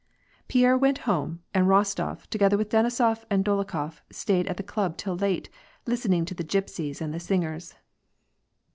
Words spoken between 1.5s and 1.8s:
and